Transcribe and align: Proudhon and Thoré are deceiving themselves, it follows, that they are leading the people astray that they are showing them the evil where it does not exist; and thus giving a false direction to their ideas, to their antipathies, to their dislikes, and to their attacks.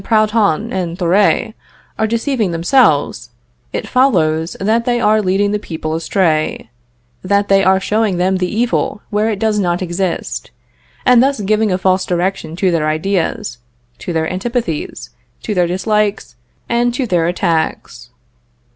Proudhon 0.03 0.73
and 0.73 0.97
Thoré 0.97 1.53
are 1.99 2.07
deceiving 2.07 2.49
themselves, 2.49 3.29
it 3.71 3.87
follows, 3.87 4.57
that 4.59 4.85
they 4.85 4.99
are 4.99 5.21
leading 5.21 5.51
the 5.51 5.59
people 5.59 5.93
astray 5.93 6.71
that 7.21 7.49
they 7.49 7.63
are 7.63 7.79
showing 7.79 8.17
them 8.17 8.37
the 8.37 8.49
evil 8.51 9.03
where 9.11 9.29
it 9.29 9.37
does 9.37 9.59
not 9.59 9.79
exist; 9.83 10.49
and 11.05 11.21
thus 11.21 11.39
giving 11.41 11.71
a 11.71 11.77
false 11.77 12.03
direction 12.03 12.55
to 12.55 12.71
their 12.71 12.87
ideas, 12.89 13.59
to 13.99 14.11
their 14.11 14.27
antipathies, 14.27 15.11
to 15.43 15.53
their 15.53 15.67
dislikes, 15.67 16.35
and 16.67 16.95
to 16.95 17.05
their 17.05 17.27
attacks. 17.27 18.09